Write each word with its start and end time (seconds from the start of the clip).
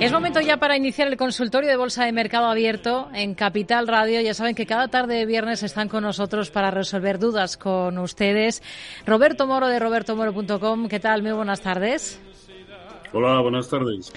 Es 0.00 0.12
momento 0.12 0.40
ya 0.40 0.56
para 0.56 0.76
iniciar 0.76 1.08
el 1.08 1.16
consultorio 1.16 1.68
de 1.68 1.76
Bolsa 1.76 2.06
de 2.06 2.12
Mercado 2.12 2.46
Abierto 2.46 3.10
en 3.12 3.34
Capital 3.34 3.86
Radio. 3.86 4.20
Ya 4.22 4.32
saben 4.32 4.54
que 4.54 4.64
cada 4.64 4.88
tarde 4.88 5.16
de 5.16 5.26
viernes 5.26 5.62
están 5.62 5.88
con 5.88 6.02
nosotros 6.02 6.50
para 6.50 6.70
resolver 6.70 7.18
dudas 7.18 7.58
con 7.58 7.98
ustedes. 7.98 8.62
Roberto 9.04 9.46
Moro 9.46 9.68
de 9.68 9.78
robertomoro.com. 9.78 10.88
¿Qué 10.88 11.00
tal? 11.00 11.22
Muy 11.22 11.32
buenas 11.32 11.60
tardes. 11.60 12.20
Hola, 13.12 13.40
buenas 13.40 13.68
tardes. 13.68 14.12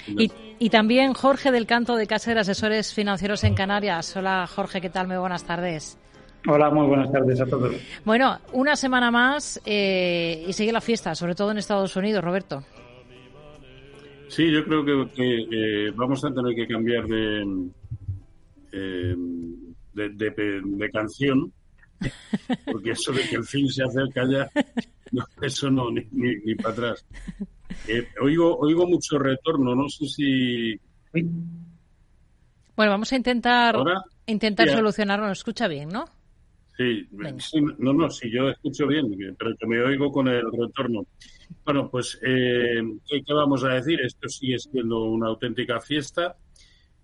Y, 0.58 0.70
también 0.70 1.12
Jorge 1.12 1.50
del 1.50 1.66
Canto 1.66 1.96
de 1.96 2.06
Casa 2.06 2.32
de 2.32 2.40
Asesores 2.40 2.94
Financieros 2.94 3.44
en 3.44 3.54
Canarias. 3.54 4.16
Hola 4.16 4.46
Jorge, 4.46 4.80
¿qué 4.80 4.88
tal? 4.88 5.08
Muy 5.08 5.18
buenas 5.18 5.44
tardes. 5.44 5.98
Hola, 6.48 6.70
muy 6.70 6.86
buenas 6.86 7.10
tardes 7.12 7.40
a 7.40 7.46
todos. 7.46 7.74
Bueno, 8.04 8.38
una 8.52 8.76
semana 8.76 9.10
más 9.10 9.60
eh, 9.66 10.44
y 10.46 10.52
sigue 10.52 10.72
la 10.72 10.80
fiesta, 10.80 11.14
sobre 11.14 11.34
todo 11.34 11.50
en 11.50 11.58
Estados 11.58 11.96
Unidos, 11.96 12.24
Roberto. 12.24 12.62
Sí, 14.28 14.50
yo 14.50 14.64
creo 14.64 14.84
que, 15.12 15.46
eh, 15.50 15.90
vamos 15.94 16.24
a 16.24 16.32
tener 16.32 16.54
que 16.54 16.66
cambiar 16.66 17.06
de, 17.06 17.68
eh, 18.72 19.14
de, 19.94 20.90
canción, 20.92 21.52
porque 22.64 22.92
eso 22.92 23.12
de 23.12 23.22
que 23.28 23.36
el 23.36 23.44
fin 23.44 23.68
se 23.68 23.84
acerca 23.84 24.22
ya, 24.28 24.50
eso 25.42 25.70
no, 25.70 25.90
ni, 25.90 26.54
para 26.56 26.70
atrás. 26.70 27.06
Eh, 27.88 28.06
oigo, 28.20 28.56
oigo 28.58 28.86
mucho 28.86 29.18
retorno, 29.18 29.74
no 29.74 29.88
sé 29.88 30.06
si... 30.06 30.80
Bueno, 32.76 32.90
vamos 32.90 33.12
a 33.12 33.16
intentar, 33.16 33.76
intentar 34.26 34.68
solucionarlo. 34.68 35.28
¿Nos 35.28 35.38
escucha 35.38 35.68
bien, 35.68 35.90
no? 35.90 36.06
Sí, 36.76 37.08
no, 37.78 37.92
no, 37.92 38.10
si 38.10 38.30
yo 38.30 38.48
escucho 38.48 38.86
bien, 38.88 39.06
pero 39.38 39.56
que 39.56 39.66
me 39.66 39.80
oigo 39.80 40.10
con 40.10 40.26
el 40.26 40.42
retorno. 40.50 41.06
Bueno, 41.64 41.88
pues, 41.88 42.18
eh, 42.22 42.82
¿qué, 43.08 43.32
vamos 43.32 43.62
a 43.62 43.74
decir? 43.74 44.00
Esto 44.00 44.28
sigue 44.28 44.58
siendo 44.58 45.04
una 45.04 45.28
auténtica 45.28 45.80
fiesta. 45.80 46.36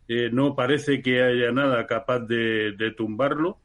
Eh, 0.09 0.28
no 0.33 0.56
parece 0.56 1.00
que 1.00 1.22
haya 1.22 1.53
nada 1.53 1.86
capaz 1.86 2.19
de, 2.20 2.95
tumbarlo. 2.97 3.58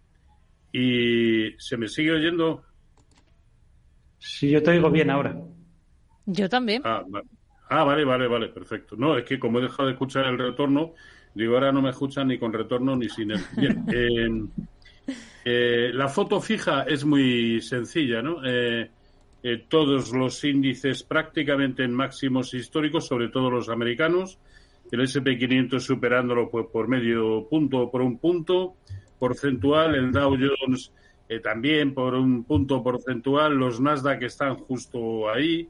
¿Y 0.72 1.56
se 1.58 1.76
me 1.76 1.88
sigue 1.88 2.12
oyendo? 2.12 2.64
Sí, 4.20 4.52
yo 4.52 4.62
te 4.62 4.72
oigo 4.72 4.92
bien 4.92 5.10
ahora. 5.10 5.36
Yo 6.28 6.48
también. 6.50 6.84
Ah, 6.86 7.04
ah, 7.70 7.84
vale, 7.84 8.06
vale, 8.06 8.28
vale, 8.28 8.50
perfecto. 8.50 8.96
No, 8.96 9.18
es 9.18 9.26
que 9.26 9.40
como 9.40 9.58
he 9.58 9.64
dejado 9.64 9.88
de 9.88 9.94
escuchar 9.94 10.26
el 10.26 10.38
retorno, 10.38 10.94
digo, 11.34 11.56
ahora 11.56 11.72
no 11.72 11.82
me 11.82 11.90
escuchan 11.90 12.28
ni 12.28 12.38
con 12.38 12.54
retorno 12.54 12.96
ni 12.96 13.10
sin 13.10 13.32
él. 13.32 13.42
Bien, 13.58 13.86
eh, 13.92 14.66
la 15.46 16.08
foto 16.10 16.42
fija 16.42 16.84
es 16.84 17.06
muy 17.06 17.62
sencilla, 17.62 18.22
¿no? 18.22 18.44
Eh, 18.46 18.90
eh, 19.44 19.66
todos 19.68 20.12
los 20.12 20.44
índices 20.44 21.04
prácticamente 21.04 21.84
en 21.84 21.94
máximos 21.94 22.54
históricos, 22.54 23.08
sobre 23.08 23.30
todo 23.30 23.52
los 23.52 23.70
americanos, 23.70 24.40
el 24.92 25.02
SP500 25.02 25.80
superándolo 25.80 26.50
pues, 26.50 26.66
por 26.72 26.88
medio 26.88 27.48
punto 27.48 27.92
por 27.92 28.02
un 28.02 28.18
punto 28.18 28.76
porcentual, 29.20 29.96
el 29.96 30.12
Dow 30.12 30.36
Jones 30.36 30.92
también 31.42 31.94
por 31.94 32.14
un 32.14 32.44
punto 32.44 32.84
porcentual, 32.84 33.56
los 33.56 33.80
Nasdaq 33.82 34.22
están 34.24 34.56
justo 34.58 35.28
ahí, 35.28 35.68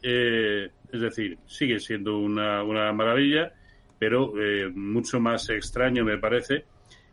es 0.00 0.70
decir, 1.00 1.36
sigue 1.46 1.78
siendo 1.78 2.18
una, 2.18 2.62
una 2.62 2.90
maravilla, 2.94 3.52
pero 3.98 4.32
mucho 4.74 5.20
más 5.20 5.50
extraño 5.50 6.06
me 6.06 6.16
parece 6.16 6.64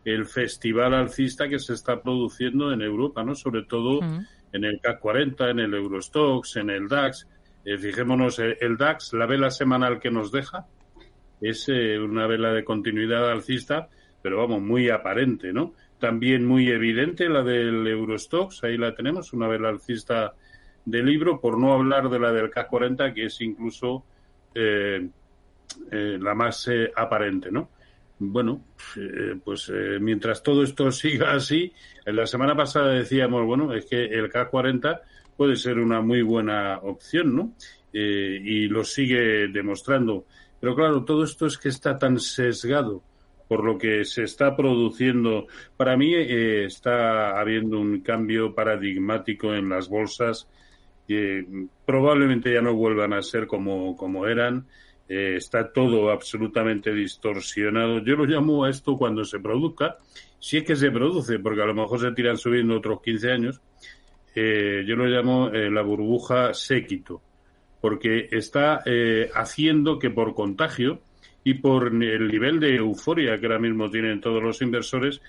el 0.04 0.26
festival 0.26 0.94
alcista 0.94 1.48
que 1.48 1.58
se 1.58 1.74
está 1.74 2.02
produciendo 2.02 2.72
en 2.72 2.82
Europa, 2.82 3.22
¿no? 3.22 3.34
Sobre 3.34 3.62
todo 3.62 4.00
en 4.52 4.64
el 4.64 4.80
CAC 4.80 5.00
40, 5.00 5.50
en 5.50 5.60
el 5.60 5.74
Eurostox, 5.74 6.56
en 6.56 6.70
el 6.70 6.88
DAX. 6.88 7.26
Eh, 7.64 7.78
fijémonos, 7.78 8.38
eh, 8.38 8.58
el 8.60 8.76
DAX, 8.76 9.12
la 9.14 9.26
vela 9.26 9.50
semanal 9.50 9.98
que 10.00 10.10
nos 10.10 10.30
deja, 10.32 10.66
es 11.40 11.68
eh, 11.68 11.98
una 11.98 12.26
vela 12.26 12.52
de 12.52 12.64
continuidad 12.64 13.30
alcista, 13.30 13.88
pero 14.20 14.38
vamos, 14.38 14.60
muy 14.60 14.90
aparente, 14.90 15.52
¿no? 15.52 15.74
También 15.98 16.44
muy 16.46 16.68
evidente 16.68 17.28
la 17.28 17.42
del 17.42 17.86
Eurostox, 17.86 18.64
ahí 18.64 18.76
la 18.76 18.94
tenemos, 18.94 19.32
una 19.32 19.48
vela 19.48 19.68
alcista 19.68 20.34
de 20.84 21.02
libro, 21.02 21.40
por 21.40 21.58
no 21.58 21.72
hablar 21.72 22.10
de 22.10 22.18
la 22.18 22.32
del 22.32 22.50
CAC 22.50 22.68
40, 22.68 23.14
que 23.14 23.26
es 23.26 23.40
incluso 23.40 24.04
la 25.90 26.34
más 26.34 26.68
aparente, 26.96 27.50
¿no? 27.50 27.70
Bueno, 28.30 28.64
eh, 28.96 29.36
pues 29.44 29.70
eh, 29.74 29.98
mientras 30.00 30.42
todo 30.42 30.62
esto 30.62 30.90
siga 30.92 31.32
así, 31.32 31.72
en 32.04 32.16
la 32.16 32.26
semana 32.26 32.54
pasada 32.54 32.92
decíamos, 32.92 33.44
bueno, 33.44 33.74
es 33.74 33.86
que 33.86 34.04
el 34.04 34.30
K40 34.30 35.00
puede 35.36 35.56
ser 35.56 35.78
una 35.78 36.00
muy 36.00 36.22
buena 36.22 36.78
opción, 36.78 37.34
¿no? 37.34 37.54
Eh, 37.92 38.40
y 38.42 38.68
lo 38.68 38.84
sigue 38.84 39.48
demostrando. 39.48 40.26
Pero 40.60 40.74
claro, 40.74 41.04
todo 41.04 41.24
esto 41.24 41.46
es 41.46 41.58
que 41.58 41.68
está 41.68 41.98
tan 41.98 42.18
sesgado 42.20 43.02
por 43.48 43.64
lo 43.64 43.76
que 43.76 44.04
se 44.04 44.22
está 44.22 44.56
produciendo. 44.56 45.46
Para 45.76 45.96
mí 45.96 46.14
está 46.14 47.38
habiendo 47.38 47.78
un 47.80 48.00
cambio 48.00 48.54
paradigmático 48.54 49.52
en 49.54 49.68
las 49.68 49.88
bolsas 49.88 50.48
que 51.06 51.44
probablemente 51.84 52.54
ya 52.54 52.62
no 52.62 52.74
vuelvan 52.74 53.12
a 53.12 53.20
ser 53.20 53.46
como, 53.46 53.96
como 53.96 54.26
eran 54.26 54.66
eh, 55.08 55.34
está 55.36 55.72
todo 55.72 56.10
absolutamente 56.10 56.92
distorsionado. 56.92 57.98
Yo 57.98 58.16
lo 58.16 58.24
llamo 58.24 58.64
a 58.64 58.70
esto 58.70 58.96
cuando 58.96 59.24
se 59.24 59.40
produzca, 59.40 59.98
si 60.38 60.58
es 60.58 60.64
que 60.64 60.76
se 60.76 60.90
produce, 60.90 61.38
porque 61.38 61.62
a 61.62 61.66
lo 61.66 61.74
mejor 61.74 62.00
se 62.00 62.12
tiran 62.12 62.38
subiendo 62.38 62.76
otros 62.76 63.02
15 63.02 63.30
años, 63.30 63.60
eh, 64.34 64.84
yo 64.86 64.96
lo 64.96 65.06
llamo 65.06 65.50
eh, 65.50 65.70
la 65.70 65.82
burbuja 65.82 66.54
séquito, 66.54 67.20
porque 67.80 68.28
está 68.30 68.82
haciendo 69.34 69.98
que 69.98 70.10
por 70.10 70.34
contagio 70.34 71.00
y 71.42 71.54
por 71.54 71.88
el 71.88 72.28
nivel 72.28 72.60
de 72.60 72.76
euforia 72.76 73.38
que 73.38 73.46
ahora 73.46 73.58
mismo 73.58 73.90
tienen 73.90 74.20
todos 74.20 74.40
los 74.40 74.62
inversores, 74.62 75.20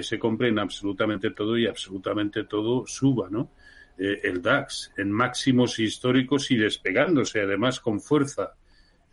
se 0.00 0.18
compren 0.18 0.58
absolutamente 0.58 1.32
todo 1.32 1.58
y 1.58 1.66
absolutamente 1.66 2.44
todo 2.44 2.86
suba, 2.86 3.28
¿no? 3.28 3.50
el 3.98 4.40
DAX 4.40 4.92
en 4.96 5.10
máximos 5.10 5.78
históricos 5.80 6.50
y 6.52 6.56
despegándose 6.56 7.40
además 7.40 7.80
con 7.80 8.00
fuerza 8.00 8.54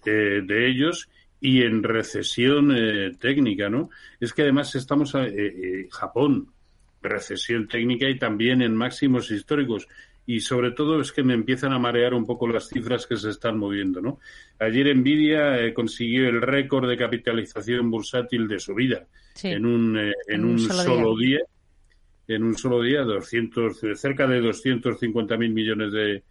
eh, 0.05 0.41
de 0.43 0.67
ellos 0.69 1.09
y 1.39 1.61
en 1.61 1.83
recesión 1.83 2.75
eh, 2.75 3.11
técnica, 3.19 3.69
¿no? 3.69 3.89
Es 4.19 4.33
que 4.33 4.43
además 4.43 4.73
estamos 4.75 5.13
en 5.15 5.33
eh, 5.37 5.87
Japón, 5.91 6.47
recesión 7.01 7.67
técnica 7.67 8.09
y 8.09 8.17
también 8.17 8.61
en 8.61 8.75
máximos 8.75 9.29
históricos. 9.31 9.87
Y 10.25 10.39
sobre 10.39 10.71
todo 10.71 11.01
es 11.01 11.11
que 11.11 11.21
me 11.21 11.33
empiezan 11.33 11.73
a 11.73 11.79
marear 11.79 12.13
un 12.13 12.25
poco 12.25 12.47
las 12.47 12.69
cifras 12.69 13.05
que 13.05 13.17
se 13.17 13.29
están 13.29 13.57
moviendo, 13.57 13.99
¿no? 13.99 14.19
Ayer 14.57 14.95
Nvidia 14.95 15.73
consiguió 15.73 16.29
el 16.29 16.41
récord 16.41 16.87
de 16.87 16.95
capitalización 16.95 17.91
bursátil 17.91 18.47
de 18.47 18.59
su 18.59 18.73
vida 18.73 19.05
en 19.43 19.65
un, 19.65 19.99
en, 20.27 20.45
un, 20.45 20.59
solo, 20.59 21.17
día. 21.17 21.39
En 22.25 22.43
un 22.43 22.57
solo 22.57 22.81
día, 22.81 23.01
200, 23.01 23.81
cerca 23.95 24.25
de 24.25 24.39
250 24.39 25.35
mil 25.35 25.51
millones 25.51 25.91
de, 25.91 26.23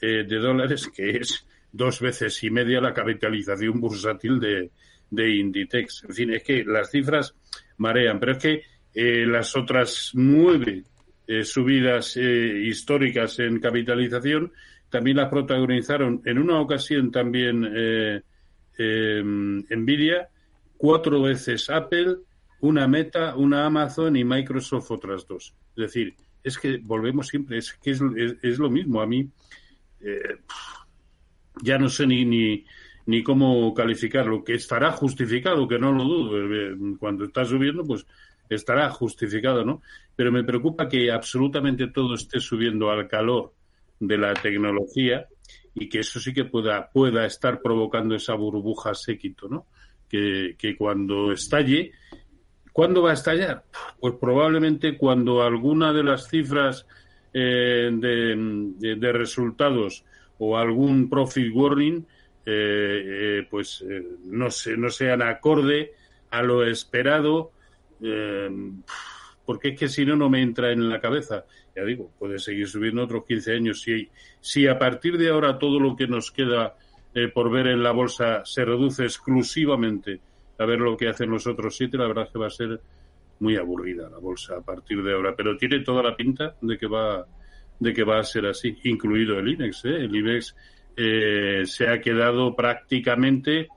de 0.00 0.38
dólares, 0.38 0.90
que 0.94 1.16
es 1.16 1.46
dos 1.78 2.00
veces 2.00 2.42
y 2.42 2.50
media 2.50 2.80
la 2.80 2.92
capitalización 2.92 3.80
bursátil 3.80 4.40
de, 4.40 5.30
Inditex. 5.30 6.04
En 6.08 6.14
fin, 6.14 6.32
es 6.34 6.42
que 6.42 6.64
las 6.64 6.90
cifras 6.90 7.34
marean, 7.78 8.18
pero 8.18 8.32
es 8.32 8.38
que 8.38 8.62
eh, 8.92 9.24
las 9.24 9.56
otras 9.56 10.10
nueve 10.14 10.82
eh, 11.26 11.44
subidas 11.44 12.16
eh, 12.16 12.62
históricas 12.64 13.38
en 13.38 13.60
capitalización 13.60 14.52
también 14.90 15.18
las 15.18 15.28
protagonizaron 15.28 16.20
en 16.24 16.38
una 16.38 16.60
ocasión 16.60 17.12
también 17.12 17.64
em, 18.78 19.64
Nvidia, 19.70 20.28
cuatro 20.76 21.22
veces 21.22 21.70
Apple, 21.70 22.16
una 22.60 22.88
Meta, 22.88 23.36
una 23.36 23.66
Amazon 23.66 24.16
y 24.16 24.24
Microsoft 24.24 24.90
otras 24.90 25.26
dos. 25.28 25.54
Es 25.76 25.82
decir, 25.82 26.14
es 26.42 26.58
que 26.58 26.78
volvemos 26.78 27.28
siempre, 27.28 27.58
es 27.58 27.74
que 27.74 27.90
es, 27.90 28.00
es 28.42 28.58
lo 28.58 28.70
mismo. 28.70 29.02
A 29.02 29.06
mí, 29.06 29.28
ya 31.62 31.78
no 31.78 31.88
sé 31.88 32.06
ni, 32.06 32.24
ni, 32.24 32.64
ni 33.06 33.22
cómo 33.22 33.72
calificarlo, 33.74 34.44
que 34.44 34.54
estará 34.54 34.92
justificado, 34.92 35.66
que 35.66 35.78
no 35.78 35.92
lo 35.92 36.04
dudo, 36.04 36.54
eh, 36.54 36.76
cuando 36.98 37.24
está 37.24 37.44
subiendo, 37.44 37.84
pues 37.84 38.06
estará 38.48 38.90
justificado, 38.90 39.64
¿no? 39.64 39.82
Pero 40.16 40.32
me 40.32 40.44
preocupa 40.44 40.88
que 40.88 41.10
absolutamente 41.10 41.88
todo 41.88 42.14
esté 42.14 42.40
subiendo 42.40 42.90
al 42.90 43.08
calor 43.08 43.54
de 44.00 44.18
la 44.18 44.34
tecnología 44.34 45.26
y 45.74 45.88
que 45.88 46.00
eso 46.00 46.20
sí 46.20 46.32
que 46.32 46.44
pueda, 46.44 46.90
pueda 46.90 47.24
estar 47.26 47.60
provocando 47.62 48.14
esa 48.14 48.34
burbuja 48.34 48.94
séquito, 48.94 49.48
¿no? 49.48 49.66
Que, 50.08 50.54
que 50.58 50.76
cuando 50.76 51.32
estalle, 51.32 51.92
¿cuándo 52.72 53.02
va 53.02 53.10
a 53.10 53.14
estallar? 53.14 53.64
Pues 54.00 54.14
probablemente 54.20 54.96
cuando 54.96 55.42
alguna 55.42 55.92
de 55.92 56.02
las 56.02 56.28
cifras 56.28 56.86
eh, 57.32 57.90
de, 57.92 58.96
de 58.96 59.12
resultados 59.12 60.04
o 60.38 60.56
algún 60.56 61.08
profit 61.08 61.52
warning 61.54 62.06
eh, 62.46 63.04
eh, 63.06 63.46
pues 63.50 63.84
eh, 63.88 64.02
no, 64.24 64.50
se, 64.50 64.76
no 64.76 64.88
sean 64.90 65.22
acorde 65.22 65.92
a 66.30 66.42
lo 66.42 66.64
esperado 66.64 67.52
porque 69.44 69.70
es 69.70 69.78
que 69.78 69.88
si 69.88 70.06
no 70.06 70.14
no 70.14 70.30
me 70.30 70.40
entra 70.40 70.70
en 70.70 70.88
la 70.88 71.00
cabeza 71.00 71.44
ya 71.74 71.82
digo 71.82 72.12
puede 72.16 72.38
seguir 72.38 72.68
subiendo 72.68 73.02
otros 73.02 73.24
15 73.26 73.54
años 73.54 73.80
si 73.80 74.08
si 74.40 74.68
a 74.68 74.78
partir 74.78 75.18
de 75.18 75.30
ahora 75.30 75.58
todo 75.58 75.80
lo 75.80 75.96
que 75.96 76.06
nos 76.06 76.30
queda 76.30 76.76
eh, 77.14 77.28
por 77.28 77.50
ver 77.50 77.66
en 77.66 77.82
la 77.82 77.90
bolsa 77.90 78.44
se 78.44 78.64
reduce 78.64 79.02
exclusivamente 79.02 80.20
a 80.58 80.64
ver 80.66 80.78
lo 80.78 80.96
que 80.96 81.08
hacen 81.08 81.30
los 81.30 81.46
otros 81.46 81.76
siete, 81.76 81.96
la 81.96 82.06
verdad 82.06 82.24
es 82.26 82.30
que 82.30 82.38
va 82.38 82.46
a 82.48 82.50
ser 82.50 82.80
muy 83.40 83.56
aburrida 83.56 84.10
la 84.10 84.18
bolsa 84.18 84.56
a 84.56 84.60
partir 84.60 85.02
de 85.02 85.14
ahora. 85.14 85.34
Pero 85.36 85.56
tiene 85.56 85.80
toda 85.80 86.02
la 86.02 86.16
pinta 86.16 86.54
de 86.60 86.76
que 86.76 86.86
va, 86.86 87.26
de 87.80 87.92
que 87.92 88.04
va 88.04 88.18
a 88.18 88.24
ser 88.24 88.46
así, 88.46 88.76
incluido 88.84 89.38
el 89.38 89.48
IBEX. 89.48 89.84
¿eh? 89.84 89.96
El 89.96 90.14
IBEX 90.14 90.56
eh, 90.96 91.62
se 91.64 91.88
ha 91.88 92.00
quedado 92.00 92.56
prácticamente, 92.56 93.68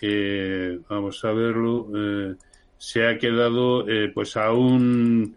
eh, 0.00 0.78
vamos 0.88 1.24
a 1.24 1.32
verlo, 1.32 1.88
eh, 1.94 2.34
se 2.76 3.06
ha 3.06 3.16
quedado 3.16 3.86
pues 4.12 4.36
a 4.36 4.52
un 4.52 5.36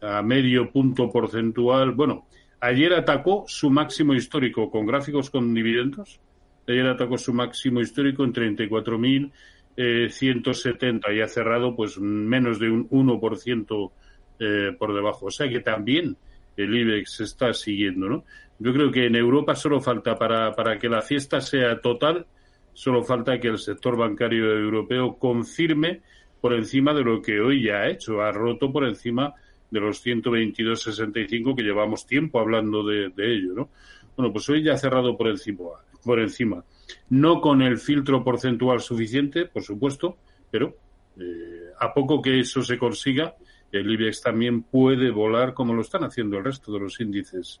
a 0.00 0.22
medio 0.22 0.70
punto 0.70 1.10
porcentual. 1.10 1.90
Bueno, 1.92 2.26
ayer 2.60 2.94
atacó 2.94 3.44
su 3.46 3.68
máximo 3.70 4.14
histórico 4.14 4.70
con 4.70 4.86
gráficos 4.86 5.28
con 5.30 5.52
dividendos. 5.54 6.20
Ayer 6.68 6.86
atacó 6.86 7.16
su 7.16 7.32
máximo 7.32 7.80
histórico 7.80 8.24
en 8.24 8.32
34.170 8.32 11.14
y 11.14 11.20
ha 11.20 11.28
cerrado 11.28 11.76
pues 11.76 11.96
menos 11.98 12.58
de 12.58 12.70
un 12.70 12.88
1% 12.88 13.92
eh, 14.38 14.76
por 14.78 14.94
debajo. 14.94 15.26
O 15.26 15.30
sea 15.30 15.48
que 15.48 15.60
también 15.60 16.16
el 16.56 16.74
IBEX 16.74 17.20
está 17.20 17.52
siguiendo, 17.52 18.08
¿no? 18.08 18.24
Yo 18.58 18.72
creo 18.72 18.90
que 18.90 19.06
en 19.06 19.16
Europa 19.16 19.54
solo 19.54 19.80
falta 19.80 20.16
para, 20.16 20.52
para 20.54 20.78
que 20.78 20.88
la 20.88 21.02
fiesta 21.02 21.40
sea 21.40 21.80
total, 21.80 22.26
solo 22.72 23.02
falta 23.02 23.38
que 23.38 23.48
el 23.48 23.58
sector 23.58 23.96
bancario 23.96 24.50
europeo 24.50 25.18
confirme 25.18 26.00
por 26.40 26.54
encima 26.54 26.94
de 26.94 27.02
lo 27.02 27.20
que 27.20 27.40
hoy 27.40 27.64
ya 27.64 27.80
ha 27.80 27.88
hecho, 27.88 28.22
ha 28.22 28.32
roto 28.32 28.72
por 28.72 28.84
encima 28.84 29.34
de 29.70 29.80
los 29.80 30.04
122.65 30.04 31.56
que 31.56 31.62
llevamos 31.62 32.06
tiempo 32.06 32.38
hablando 32.38 32.84
de, 32.84 33.10
ello, 33.18 33.52
¿no? 33.54 33.70
Bueno, 34.16 34.32
pues 34.32 34.48
hoy 34.48 34.62
ya 34.62 34.74
ha 34.74 34.78
cerrado 34.78 35.16
por 35.16 35.28
encima, 35.28 35.64
por 36.04 36.20
encima. 36.20 36.64
No 37.10 37.40
con 37.40 37.62
el 37.62 37.78
filtro 37.78 38.22
porcentual 38.22 38.80
suficiente, 38.80 39.46
por 39.46 39.62
supuesto, 39.62 40.16
pero 40.50 40.76
eh, 41.18 41.70
a 41.78 41.92
poco 41.92 42.22
que 42.22 42.40
eso 42.40 42.62
se 42.62 42.78
consiga, 42.78 43.34
el 43.80 43.90
IBEX 43.90 44.22
también 44.22 44.62
puede 44.62 45.10
volar 45.10 45.54
como 45.54 45.74
lo 45.74 45.82
están 45.82 46.04
haciendo 46.04 46.38
el 46.38 46.44
resto 46.44 46.72
de 46.72 46.80
los 46.80 47.00
índices 47.00 47.60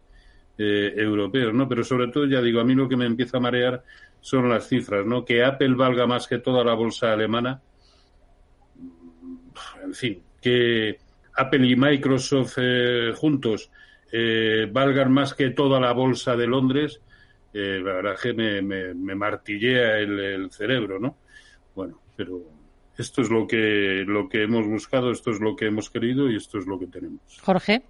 eh, 0.58 0.94
europeos, 0.96 1.52
¿no? 1.52 1.68
Pero 1.68 1.84
sobre 1.84 2.08
todo, 2.08 2.24
ya 2.24 2.40
digo, 2.40 2.60
a 2.60 2.64
mí 2.64 2.74
lo 2.74 2.88
que 2.88 2.96
me 2.96 3.04
empieza 3.04 3.36
a 3.36 3.40
marear 3.40 3.84
son 4.22 4.48
las 4.48 4.66
cifras, 4.66 5.04
¿no? 5.04 5.22
Que 5.22 5.44
Apple 5.44 5.74
valga 5.74 6.06
más 6.06 6.26
que 6.26 6.38
toda 6.38 6.64
la 6.64 6.72
bolsa 6.72 7.12
alemana, 7.12 7.60
en 9.84 9.94
fin, 9.94 10.22
que 10.40 10.98
Apple 11.34 11.66
y 11.66 11.76
Microsoft 11.76 12.54
eh, 12.56 13.12
juntos 13.14 13.70
eh, 14.10 14.66
valgan 14.72 15.12
más 15.12 15.34
que 15.34 15.50
toda 15.50 15.78
la 15.78 15.92
bolsa 15.92 16.36
de 16.36 16.46
Londres, 16.46 17.02
la 17.52 17.94
verdad 17.94 18.16
que 18.20 18.34
me, 18.34 19.14
martillea 19.14 19.98
el, 19.98 20.50
cerebro, 20.50 20.98
¿no? 20.98 21.16
Bueno, 21.74 22.02
pero 22.14 22.55
esto 22.98 23.22
es 23.22 23.30
lo 23.30 23.46
que, 23.46 24.04
lo 24.06 24.28
que 24.28 24.42
hemos 24.42 24.66
buscado, 24.66 25.10
esto 25.10 25.30
es 25.30 25.40
lo 25.40 25.54
que 25.54 25.66
hemos 25.66 25.90
querido 25.90 26.30
y 26.30 26.36
esto 26.36 26.58
es 26.58 26.66
lo 26.66 26.78
que 26.78 26.86
tenemos. 26.86 27.20
Jorge. 27.42 27.82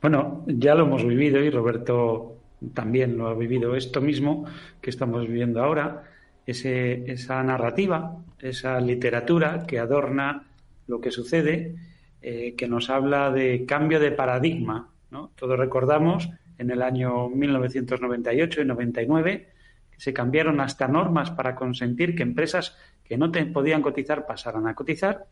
Bueno, 0.00 0.44
ya 0.46 0.74
lo 0.74 0.84
hemos 0.84 1.04
vivido 1.04 1.42
y 1.42 1.50
Roberto 1.50 2.36
también 2.74 3.16
lo 3.16 3.28
ha 3.28 3.34
vivido 3.34 3.76
esto 3.76 4.00
mismo 4.00 4.46
que 4.80 4.90
estamos 4.90 5.26
viviendo 5.26 5.62
ahora, 5.62 6.04
ese, 6.46 7.10
esa 7.10 7.42
narrativa, 7.42 8.16
esa 8.40 8.80
literatura 8.80 9.64
que 9.66 9.78
adorna 9.78 10.48
lo 10.86 11.00
que 11.00 11.10
sucede, 11.10 11.74
eh, 12.22 12.54
que 12.56 12.68
nos 12.68 12.90
habla 12.90 13.30
de 13.30 13.64
cambio 13.66 14.00
de 14.00 14.12
paradigma. 14.12 14.90
¿no? 15.10 15.32
Todos 15.36 15.58
recordamos 15.58 16.30
en 16.58 16.70
el 16.70 16.82
año 16.82 17.28
1998 17.28 18.62
y 18.62 18.64
99 18.64 19.30
que 19.38 19.55
se 19.96 20.12
cambiaron 20.12 20.60
hasta 20.60 20.88
normas 20.88 21.30
para 21.30 21.54
consentir 21.54 22.14
que 22.14 22.22
empresas 22.22 22.76
que 23.04 23.16
no 23.16 23.30
te 23.30 23.44
podían 23.46 23.82
cotizar 23.82 24.26
pasaran 24.26 24.66
a 24.66 24.74
cotizar 24.74 25.26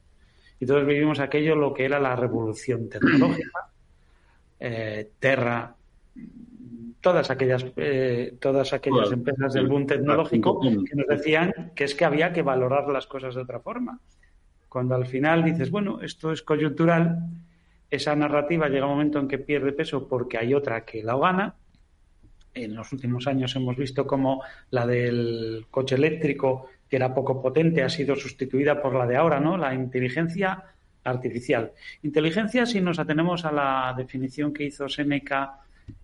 y 0.61 0.67
todos 0.67 0.87
vivimos 0.87 1.21
aquello 1.21 1.57
lo 1.57 1.75
que 1.75 1.85
era 1.85 1.99
la 1.99 2.17
revolución 2.17 2.89
tecnológica 2.91 3.71
eh, 4.67 5.11
Terra, 5.19 5.75
todas 7.01 7.31
aquellas, 7.31 7.67
eh, 7.77 8.37
todas 8.41 8.73
aquellas 8.73 9.13
empresas 9.13 9.53
del 9.53 9.67
boom 9.67 9.87
tecnológico 9.87 10.59
que 10.61 10.97
nos 10.97 11.07
decían 11.07 11.73
que 11.75 11.85
es 11.85 11.95
que 11.95 12.07
había 12.07 12.33
que 12.33 12.41
valorar 12.41 12.89
las 12.89 13.07
cosas 13.07 13.35
de 13.35 13.43
otra 13.43 13.61
forma. 13.61 14.01
Cuando 14.71 14.95
al 14.95 15.07
final 15.07 15.45
dices, 15.45 15.71
bueno, 15.71 16.01
esto 16.01 16.33
es 16.33 16.43
coyuntural, 16.43 17.19
esa 17.91 18.17
narrativa 18.17 18.69
llega 18.69 18.87
un 18.87 18.93
momento 18.93 19.19
en 19.19 19.29
que 19.29 19.39
pierde 19.39 19.73
peso 19.73 20.09
porque 20.09 20.39
hay 20.39 20.55
otra 20.55 20.85
que 20.87 21.03
la 21.03 21.17
gana. 21.17 21.55
En 22.55 22.75
los 22.75 22.93
últimos 22.93 23.27
años 23.27 23.55
hemos 23.57 23.77
visto 23.77 24.07
como 24.07 24.43
la 24.71 24.87
del 24.87 25.67
coche 25.71 25.97
eléctrico, 25.97 26.69
que 26.89 26.97
era 26.97 27.13
poco 27.13 27.43
potente, 27.43 27.83
ha 27.83 27.89
sido 27.89 28.15
sustituida 28.15 28.81
por 28.81 28.95
la 28.95 29.07
de 29.07 29.17
ahora, 29.17 29.41
¿no? 29.41 29.57
La 29.57 29.75
inteligencia 29.75 30.63
artificial. 31.03 31.73
Inteligencia, 32.03 32.67
si 32.67 32.81
nos 32.81 32.99
atenemos 32.99 33.45
a 33.45 33.53
la 33.53 33.95
definición 33.97 34.53
que 34.53 34.65
hizo 34.65 34.89
Seneca 34.89 35.59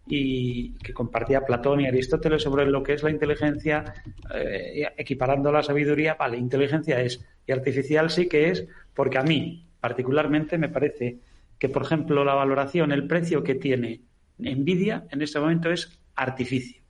y 0.06 0.72
que 0.74 0.92
compartía 0.92 1.44
Platón 1.44 1.80
y 1.80 1.86
Aristóteles 1.86 2.42
sobre 2.42 2.66
lo 2.66 2.82
que 2.82 2.94
es 2.94 3.02
la 3.02 3.10
inteligencia, 3.10 3.94
eh, 4.34 4.88
equiparando 4.96 5.50
la 5.52 5.62
sabiduría, 5.62 6.14
vale, 6.14 6.36
inteligencia 6.36 7.00
es, 7.00 7.24
y 7.46 7.52
artificial 7.52 8.10
sí 8.10 8.28
que 8.28 8.50
es, 8.50 8.66
porque 8.92 9.18
a 9.18 9.22
mí 9.22 9.66
particularmente 9.80 10.58
me 10.58 10.68
parece 10.68 11.18
que, 11.58 11.68
por 11.68 11.82
ejemplo, 11.82 12.24
la 12.24 12.34
valoración, 12.34 12.92
el 12.92 13.06
precio 13.06 13.42
que 13.42 13.54
tiene 13.54 14.00
Nvidia 14.38 15.04
en 15.10 15.22
este 15.22 15.38
momento 15.40 15.70
es 15.70 15.98
artificio, 16.20 16.82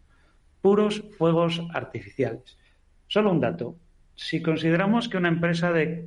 puros 0.61 1.05
fuegos 1.17 1.63
artificiales. 1.73 2.59
Solo 3.07 3.31
un 3.31 3.41
dato, 3.41 3.77
si 4.15 4.43
consideramos 4.43 5.09
que 5.09 5.17
una 5.17 5.29
empresa 5.29 5.73
de, 5.73 6.07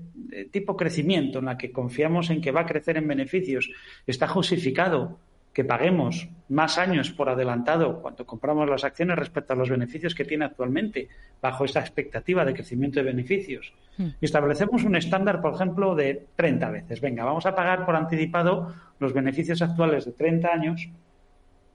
tipo 0.52 0.78
crecimiento, 0.78 1.40
en 1.40 1.46
la 1.46 1.58
que 1.58 1.72
confiamos 1.72 2.30
en 2.30 2.42
que 2.42 2.52
va 2.52 2.62
a 2.62 2.66
crecer 2.66 2.98
en 2.98 3.08
beneficios, 3.08 3.72
está 4.06 4.28
justificado 4.28 5.20
que 5.54 5.64
paguemos 5.64 6.30
más 6.50 6.78
años 6.78 7.12
por 7.12 7.30
adelantado 7.30 8.02
cuando 8.02 8.26
compramos 8.26 8.70
las 8.70 8.84
acciones 8.84 9.18
respecto 9.18 9.54
a 9.54 9.56
los 9.56 9.70
beneficios 9.70 10.16
que 10.16 10.26
tiene 10.26 10.46
actualmente, 10.46 11.10
bajo 11.42 11.66
esa 11.66 11.80
expectativa 11.80 12.44
de 12.44 12.54
crecimiento 12.54 13.00
de 13.00 13.06
beneficios. 13.06 13.74
Hmm. 13.98 14.10
Y 14.20 14.26
establecemos 14.26 14.84
un 14.84 14.96
estándar, 14.96 15.42
por 15.42 15.54
ejemplo, 15.54 15.96
de 15.96 16.28
30 16.36 16.70
veces. 16.72 17.02
Venga, 17.02 17.24
vamos 17.24 17.46
a 17.46 17.56
pagar 17.56 17.86
por 17.86 17.96
anticipado 17.96 18.74
los 19.00 19.14
beneficios 19.14 19.62
actuales 19.62 20.06
de 20.06 20.12
30 20.12 20.48
años. 20.50 20.90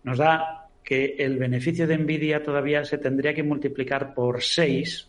Nos 0.03 0.19
da 0.19 0.68
que 0.89 1.17
el 1.19 1.37
beneficio 1.37 1.87
de 1.87 1.99
Nvidia 1.99 2.43
todavía 2.43 2.83
se 2.83 2.97
tendría 2.97 3.35
que 3.35 3.43
multiplicar 3.43 4.15
por 4.15 4.43
6 4.43 5.07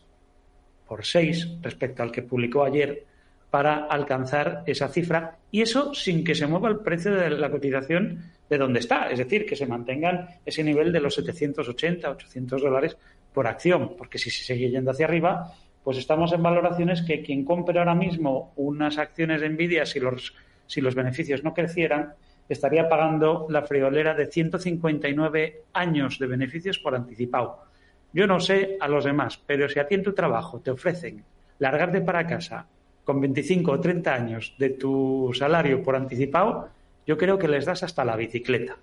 por 0.85 1.05
seis 1.05 1.47
respecto 1.61 2.03
al 2.03 2.11
que 2.11 2.21
publicó 2.21 2.65
ayer 2.65 3.05
para 3.49 3.85
alcanzar 3.85 4.63
esa 4.65 4.89
cifra 4.89 5.37
y 5.49 5.61
eso 5.61 5.93
sin 5.93 6.25
que 6.25 6.35
se 6.35 6.47
mueva 6.47 6.67
el 6.67 6.79
precio 6.79 7.15
de 7.15 7.29
la 7.29 7.49
cotización 7.49 8.23
de 8.49 8.57
donde 8.57 8.81
está, 8.81 9.09
es 9.09 9.19
decir, 9.19 9.45
que 9.45 9.55
se 9.55 9.67
mantengan 9.67 10.27
ese 10.45 10.65
nivel 10.65 10.91
de 10.91 10.99
los 10.99 11.15
780, 11.15 12.11
800 12.11 12.61
dólares 12.61 12.97
por 13.33 13.47
acción, 13.47 13.95
porque 13.97 14.17
si 14.17 14.29
se 14.31 14.43
sigue 14.43 14.69
yendo 14.69 14.91
hacia 14.91 15.05
arriba, 15.05 15.53
pues 15.81 15.97
estamos 15.97 16.33
en 16.33 16.43
valoraciones 16.43 17.03
que 17.03 17.21
quien 17.21 17.45
compre 17.45 17.79
ahora 17.79 17.95
mismo 17.95 18.51
unas 18.57 18.97
acciones 18.97 19.39
de 19.39 19.49
Nvidia, 19.49 19.85
si 19.85 20.01
los, 20.01 20.35
si 20.67 20.81
los 20.81 20.93
beneficios 20.93 21.41
no 21.41 21.53
crecieran, 21.53 22.15
estaría 22.49 22.89
pagando 22.89 23.45
la 23.49 23.61
friolera 23.61 24.13
de 24.13 24.25
159 24.25 25.63
años 25.73 26.17
de 26.19 26.27
beneficios 26.27 26.79
por 26.79 26.95
anticipado. 26.95 27.63
Yo 28.11 28.25
no 28.25 28.39
sé 28.39 28.77
a 28.79 28.87
los 28.87 29.05
demás, 29.05 29.39
pero 29.45 29.69
si 29.69 29.79
a 29.79 29.87
ti 29.87 29.95
en 29.95 30.03
tu 30.03 30.13
trabajo 30.13 30.59
te 30.59 30.71
ofrecen 30.71 31.23
largarte 31.59 32.01
para 32.01 32.25
casa 32.25 32.65
con 33.03 33.21
25 33.21 33.71
o 33.71 33.79
30 33.79 34.13
años 34.13 34.55
de 34.57 34.71
tu 34.71 35.31
salario 35.33 35.83
por 35.83 35.95
anticipado, 35.95 36.69
yo 37.05 37.17
creo 37.17 37.37
que 37.37 37.47
les 37.47 37.65
das 37.65 37.83
hasta 37.83 38.03
la 38.05 38.15
bicicleta 38.15 38.77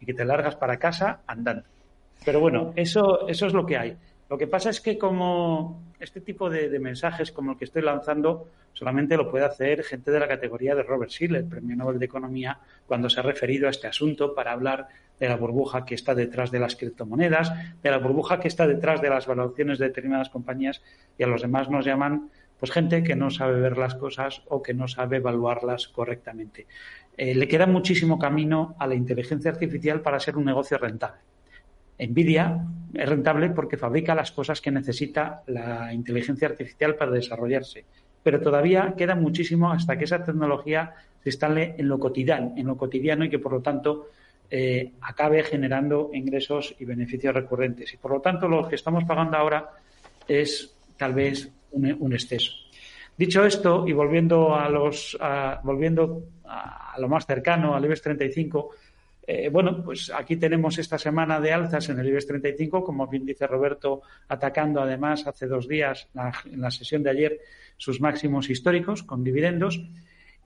y 0.00 0.06
que 0.06 0.14
te 0.14 0.24
largas 0.24 0.56
para 0.56 0.78
casa 0.78 1.20
andando. 1.26 1.64
Pero 2.24 2.40
bueno, 2.40 2.72
eso, 2.76 3.28
eso 3.28 3.46
es 3.46 3.52
lo 3.52 3.64
que 3.66 3.76
hay. 3.76 3.96
Lo 4.28 4.36
que 4.36 4.48
pasa 4.48 4.70
es 4.70 4.80
que 4.80 4.98
como 4.98 5.80
este 6.00 6.20
tipo 6.20 6.50
de, 6.50 6.78
mensajes 6.80 7.30
como 7.30 7.52
el 7.52 7.58
que 7.58 7.64
estoy 7.64 7.82
lanzando 7.82 8.48
solamente 8.72 9.16
lo 9.16 9.30
puede 9.30 9.44
hacer 9.44 9.84
gente 9.84 10.10
de 10.10 10.20
la 10.20 10.26
categoría 10.26 10.74
de 10.74 10.82
Robert 10.82 11.10
Schiller, 11.10 11.48
Premio 11.48 11.76
Nobel 11.76 11.98
de 11.98 12.06
Economía, 12.06 12.58
cuando 12.86 13.08
se 13.08 13.20
ha 13.20 13.22
referido 13.22 13.68
a 13.68 13.70
este 13.70 13.86
asunto 13.86 14.34
para 14.34 14.52
hablar 14.52 14.88
de 15.18 15.28
la 15.28 15.36
burbuja 15.36 15.84
que 15.86 15.94
está 15.94 16.14
detrás 16.14 16.50
de 16.50 16.58
las 16.58 16.76
criptomonedas, 16.76 17.52
de 17.82 17.90
la 17.90 17.98
burbuja 17.98 18.40
que 18.40 18.48
está 18.48 18.66
detrás 18.66 19.00
de 19.00 19.10
las 19.10 19.26
valoraciones 19.26 19.78
de 19.78 19.86
determinadas 19.86 20.28
compañías 20.28 20.82
y 21.16 21.22
a 21.22 21.26
los 21.26 21.42
demás 21.42 21.70
nos 21.70 21.86
llaman 21.86 22.30
pues 22.58 22.72
gente 22.72 23.02
que 23.02 23.16
no 23.16 23.30
sabe 23.30 23.60
ver 23.60 23.78
las 23.78 23.94
cosas 23.94 24.42
o 24.48 24.62
que 24.62 24.74
no 24.74 24.88
sabe 24.88 25.18
evaluarlas 25.18 25.88
correctamente. 25.88 26.66
Eh, 27.16 27.34
le 27.34 27.48
queda 27.48 27.66
muchísimo 27.66 28.18
camino 28.18 28.74
a 28.78 28.86
la 28.86 28.94
inteligencia 28.94 29.50
artificial 29.50 30.00
para 30.00 30.20
ser 30.20 30.36
un 30.36 30.44
negocio 30.44 30.78
rentable. 30.78 31.20
Nvidia 31.98 32.64
es 32.94 33.08
rentable 33.08 33.50
porque 33.50 33.76
fabrica 33.76 34.14
las 34.14 34.32
cosas 34.32 34.60
que 34.60 34.70
necesita 34.70 35.42
la 35.46 35.92
inteligencia 35.92 36.48
artificial 36.48 36.96
para 36.96 37.10
desarrollarse, 37.10 37.84
pero 38.22 38.40
todavía 38.40 38.94
queda 38.96 39.14
muchísimo 39.14 39.70
hasta 39.70 39.96
que 39.98 40.04
esa 40.04 40.24
tecnología 40.24 40.94
se 41.22 41.30
instale 41.30 41.74
en 41.78 41.88
lo 41.88 41.98
cotidiano, 41.98 42.54
en 42.56 42.66
lo 42.66 42.76
cotidiano 42.76 43.24
y 43.24 43.30
que 43.30 43.38
por 43.38 43.52
lo 43.52 43.60
tanto 43.60 44.08
eh, 44.48 44.92
acabe 45.00 45.42
generando 45.42 46.10
ingresos 46.12 46.74
y 46.78 46.84
beneficios 46.84 47.34
recurrentes. 47.34 47.92
Y 47.94 47.96
por 47.96 48.12
lo 48.12 48.20
tanto, 48.20 48.46
lo 48.46 48.68
que 48.68 48.76
estamos 48.76 49.04
pagando 49.04 49.36
ahora 49.36 49.70
es 50.28 50.76
tal 50.96 51.14
vez 51.14 51.50
un, 51.72 52.12
exceso. 52.12 52.52
Dicho 53.16 53.44
esto, 53.44 53.86
y 53.88 53.92
volviendo 53.92 54.54
a 54.54 54.68
los 54.68 55.18
volviendo 55.64 56.22
a 56.44 56.94
lo 56.98 57.08
más 57.08 57.26
cercano, 57.26 57.74
al 57.74 57.84
IBEX 57.84 58.02
35, 58.02 58.70
eh, 59.26 59.48
bueno, 59.48 59.82
pues 59.82 60.12
aquí 60.14 60.36
tenemos 60.36 60.78
esta 60.78 60.98
semana 60.98 61.40
de 61.40 61.52
alzas 61.52 61.88
en 61.88 61.98
el 61.98 62.08
IBEX 62.08 62.28
35, 62.28 62.84
como 62.84 63.08
bien 63.08 63.26
dice 63.26 63.46
Roberto, 63.46 64.02
atacando 64.28 64.80
además 64.80 65.26
hace 65.26 65.46
dos 65.46 65.66
días, 65.66 66.08
en 66.44 66.60
la 66.60 66.70
sesión 66.70 67.02
de 67.02 67.10
ayer, 67.10 67.40
sus 67.76 68.00
máximos 68.00 68.48
históricos 68.48 69.02
con 69.02 69.24
dividendos 69.24 69.82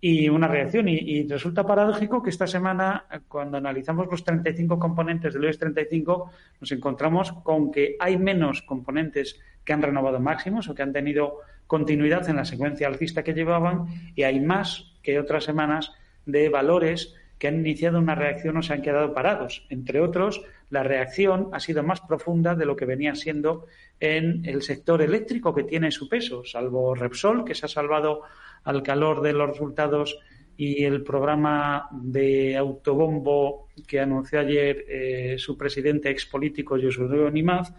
y 0.00 0.30
una 0.30 0.48
reacción. 0.48 0.88
Y, 0.88 1.26
resulta 1.28 1.66
paradójico 1.66 2.22
que 2.22 2.30
esta 2.30 2.46
semana, 2.46 3.04
cuando 3.28 3.58
analizamos 3.58 4.06
los 4.10 4.24
35 4.24 4.78
componentes 4.78 5.34
del 5.34 5.44
IBEX 5.44 5.58
35, 5.58 6.30
nos 6.60 6.72
encontramos 6.72 7.32
con 7.32 7.70
que 7.70 7.96
hay 8.00 8.16
menos 8.16 8.62
componentes 8.62 9.38
que 9.62 9.74
han 9.74 9.82
renovado 9.82 10.20
máximos 10.20 10.68
o 10.68 10.74
que 10.74 10.82
han 10.82 10.92
tenido 10.92 11.40
continuidad 11.66 12.28
en 12.30 12.36
la 12.36 12.46
secuencia 12.46 12.88
alcista 12.88 13.22
que 13.22 13.34
llevaban 13.34 13.86
y 14.14 14.22
hay 14.22 14.40
más 14.40 14.94
que 15.02 15.20
otras 15.20 15.44
semanas 15.44 15.92
de 16.24 16.48
valores 16.48 17.14
que 17.40 17.48
han 17.48 17.58
iniciado 17.58 17.98
una 17.98 18.14
reacción 18.14 18.58
o 18.58 18.62
se 18.62 18.74
han 18.74 18.82
quedado 18.82 19.14
parados. 19.14 19.66
Entre 19.70 19.98
otros, 19.98 20.42
la 20.68 20.82
reacción 20.82 21.48
ha 21.52 21.58
sido 21.58 21.82
más 21.82 22.02
profunda 22.02 22.54
de 22.54 22.66
lo 22.66 22.76
que 22.76 22.84
venía 22.84 23.14
siendo 23.14 23.66
en 23.98 24.44
el 24.44 24.60
sector 24.60 25.00
eléctrico, 25.00 25.54
que 25.54 25.64
tiene 25.64 25.90
su 25.90 26.06
peso, 26.06 26.44
salvo 26.44 26.94
Repsol, 26.94 27.46
que 27.46 27.54
se 27.54 27.64
ha 27.64 27.68
salvado 27.70 28.20
al 28.62 28.82
calor 28.82 29.22
de 29.22 29.32
los 29.32 29.48
resultados 29.48 30.18
y 30.58 30.84
el 30.84 31.02
programa 31.02 31.88
de 31.90 32.58
autobombo 32.58 33.68
que 33.86 34.00
anunció 34.00 34.40
ayer 34.40 34.84
eh, 34.86 35.36
su 35.38 35.56
presidente 35.56 36.10
expolítico 36.10 36.76
Josué 36.76 37.30
Nimaz, 37.32 37.72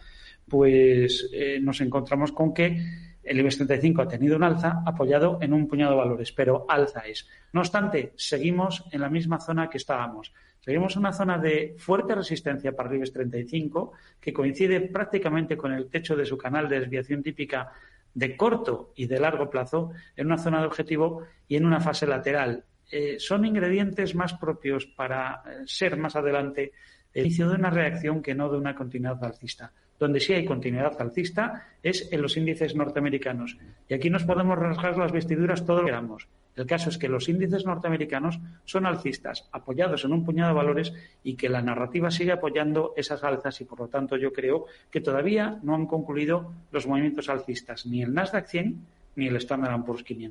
pues 0.49 1.29
eh, 1.31 1.59
nos 1.61 1.79
encontramos 1.81 2.31
con 2.31 2.51
que 2.51 3.10
el 3.23 3.39
IBEX 3.39 3.57
35 3.57 4.01
ha 4.01 4.07
tenido 4.07 4.35
un 4.35 4.43
alza 4.43 4.81
apoyado 4.85 5.37
en 5.41 5.53
un 5.53 5.67
puñado 5.67 5.91
de 5.91 5.97
valores, 5.97 6.31
pero 6.31 6.65
alza 6.67 7.01
es. 7.01 7.27
No 7.53 7.61
obstante, 7.61 8.13
seguimos 8.15 8.85
en 8.91 9.01
la 9.01 9.09
misma 9.09 9.39
zona 9.39 9.69
que 9.69 9.77
estábamos. 9.77 10.33
Seguimos 10.59 10.95
en 10.95 10.99
una 10.99 11.13
zona 11.13 11.37
de 11.37 11.75
fuerte 11.77 12.15
resistencia 12.15 12.75
para 12.75 12.89
el 12.89 12.95
IBEX 12.95 13.13
35 13.13 13.93
que 14.19 14.33
coincide 14.33 14.81
prácticamente 14.81 15.57
con 15.57 15.71
el 15.71 15.89
techo 15.89 16.15
de 16.15 16.25
su 16.25 16.37
canal 16.37 16.69
de 16.69 16.79
desviación 16.79 17.23
típica 17.23 17.71
de 18.13 18.35
corto 18.35 18.91
y 18.95 19.07
de 19.07 19.19
largo 19.19 19.49
plazo 19.49 19.91
en 20.15 20.27
una 20.27 20.37
zona 20.37 20.59
de 20.59 20.67
objetivo 20.67 21.23
y 21.47 21.55
en 21.55 21.65
una 21.65 21.79
fase 21.79 22.05
lateral. 22.05 22.65
Eh, 22.91 23.17
son 23.19 23.45
ingredientes 23.45 24.15
más 24.15 24.33
propios 24.33 24.85
para 24.85 25.41
eh, 25.45 25.63
ser 25.65 25.95
más 25.97 26.15
adelante 26.15 26.73
el 27.13 27.25
inicio 27.25 27.49
de 27.49 27.55
una 27.55 27.69
reacción 27.69 28.21
que 28.21 28.35
no 28.35 28.49
de 28.49 28.57
una 28.57 28.75
continuidad 28.75 29.23
alcista. 29.23 29.71
Donde 29.99 30.19
sí 30.19 30.33
hay 30.33 30.45
continuidad 30.45 30.99
alcista 30.99 31.67
es 31.83 32.11
en 32.11 32.21
los 32.21 32.35
índices 32.35 32.75
norteamericanos. 32.75 33.57
Y 33.87 33.93
aquí 33.93 34.09
nos 34.09 34.23
podemos 34.23 34.57
rasgar 34.57 34.97
las 34.97 35.11
vestiduras 35.11 35.65
todo 35.65 35.77
lo 35.77 35.83
que 35.83 35.91
queramos. 35.91 36.27
El 36.55 36.65
caso 36.65 36.89
es 36.89 36.97
que 36.97 37.07
los 37.07 37.29
índices 37.29 37.65
norteamericanos 37.65 38.39
son 38.65 38.85
alcistas, 38.85 39.47
apoyados 39.51 40.03
en 40.03 40.13
un 40.13 40.25
puñado 40.25 40.49
de 40.49 40.55
valores 40.55 40.93
y 41.23 41.35
que 41.35 41.49
la 41.49 41.61
narrativa 41.61 42.11
sigue 42.11 42.33
apoyando 42.33 42.93
esas 42.97 43.23
alzas 43.23 43.61
y 43.61 43.65
por 43.65 43.79
lo 43.79 43.87
tanto 43.87 44.17
yo 44.17 44.33
creo 44.33 44.65
que 44.89 45.01
todavía 45.01 45.59
no 45.63 45.75
han 45.75 45.85
concluido 45.85 46.51
los 46.71 46.87
movimientos 46.87 47.29
alcistas, 47.29 47.85
ni 47.85 48.01
el 48.01 48.13
Nasdaq 48.13 48.47
100 48.47 48.85
ni 49.15 49.27
el 49.27 49.35
Standard 49.37 49.83
Poor's 49.83 50.03
500. 50.03 50.29